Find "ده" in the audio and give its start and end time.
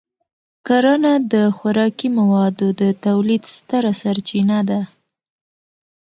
4.69-4.81